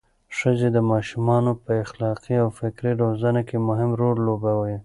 [0.37, 4.75] ښځې د ماشومانو په اخلاقي او فکري روزنه کې مهم رول لوبوي.